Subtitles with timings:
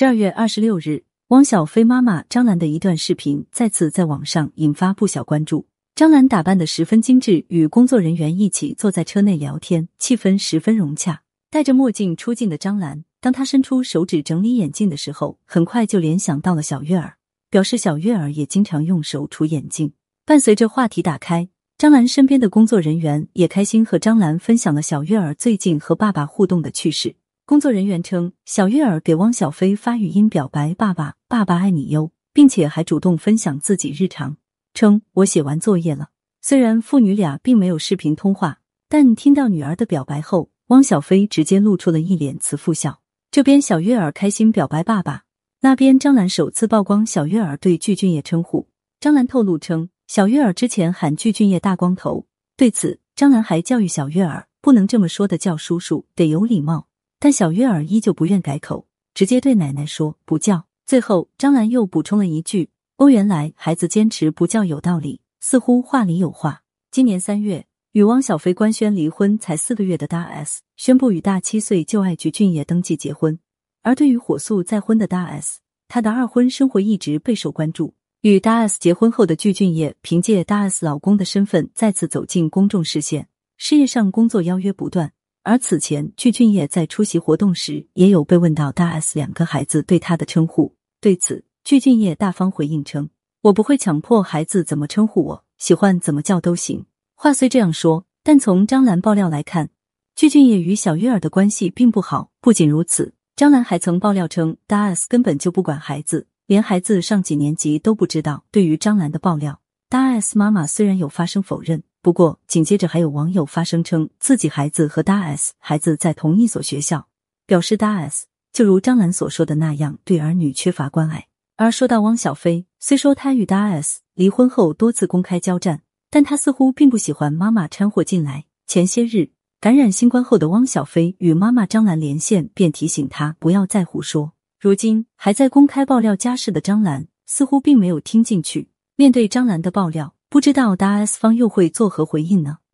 [0.00, 5.66] 十二月二十六日，汪小菲妈妈张兰的一段视频再次在网上引发不小关注。
[5.94, 11.20] 张兰打扮的十分精致，与工作人员一起坐在车内聊天，气氛十分融洽。
[11.50, 17.16] 戴着墨镜出镜的张兰，当她伸出手指整理眼镜的时候，很快就联想到了小月儿，
[17.50, 19.92] 表示小月儿也经常用手除眼镜。
[20.24, 27.16] 伴随着话题打开，张兰身边的工作人员也开心和张兰分享了小月儿最近和爸爸互动的趣事。
[27.50, 34.36] 工作人员称，小月儿给汪小菲发语音表白：“爸爸，爸爸爱你哟！”并且还主动分享自己日常，
[34.72, 43.00] 称：“我写完作业了。”虽然父女俩并没有视频通话，但听到女儿的表白后，汪小菲直接露出了一脸慈父笑。
[43.32, 45.24] 这边小月儿开心表白爸爸，
[45.62, 48.68] 那边张兰首次曝光小月儿对具俊晔称呼。
[49.00, 52.26] 张兰透露称，小月儿之前喊具俊晔大光头，
[52.56, 56.86] 对此张兰还教育小月儿不能这么说的，叫叔叔得有礼貌。
[57.22, 60.64] 但小月儿依旧不愿改口，直接对奶奶说不叫。
[60.86, 73.38] 最后，张兰又补充了一句：“哦，原来孩子坚持不叫有道理，似乎话里有话。”今年三月，与汪小菲官宣离婚才四个月的大 S 宣布与大七岁旧爱具俊晔登记结婚。
[73.82, 77.92] 而对于火速再婚的大 S，她的二婚生活一直备受关注。
[78.22, 85.12] 与大 S 结婚后的具俊晔，凭借大 S 老公的身份再次走进公众视线，事业上工作邀约不断。
[85.42, 90.74] 而此前，具俊晔在出席活动时，也有被问到大 S 两个孩子对他的称呼。
[91.00, 93.08] 对此，具俊晔大方回应称
[93.44, 96.84] ：“我不会强迫孩子怎么称呼我，喜欢怎么叫都行。”
[97.16, 99.70] 话虽这样说，但从张兰爆料来看，
[100.14, 102.30] 具俊晔与小月儿的关系并不好。
[102.42, 108.44] 不仅如此，张兰还曾爆料称，大 S 根本就不管孩子，连孩子上几年级都不知道。
[108.50, 111.82] 对于张兰的爆料，大 S 妈妈虽然有发声否认。
[112.02, 117.08] 不过，紧接着还有网友发声称自己孩子和大 S 孩子在同一所学校，
[117.46, 121.26] 表示大 S 就如张兰所说的那样，对儿女缺乏关爱。
[121.56, 128.46] 而说到汪小菲，虽说他与大 S 离婚后多次公开交战，但他似乎并不喜欢妈妈掺和进来。
[128.66, 134.32] 前些日感染新冠后的汪小菲与妈妈张兰连线，便提醒他不要再胡说。
[134.58, 138.70] 如今还在公开爆料家事的张兰，似乎并没有听进去。
[138.96, 140.14] 面对张兰的爆料。
[140.32, 142.58] 不知道大 S 方又会作何回应呢？